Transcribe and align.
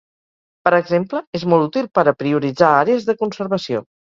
Per 0.67 0.71
exemple, 0.77 1.21
és 1.41 1.45
molt 1.53 1.67
útil 1.67 1.91
per 1.99 2.07
a 2.07 2.15
prioritzar 2.25 2.73
àrees 2.81 3.07
de 3.11 3.19
conservació. 3.25 3.89